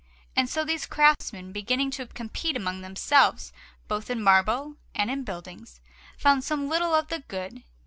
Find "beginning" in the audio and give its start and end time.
1.51-1.91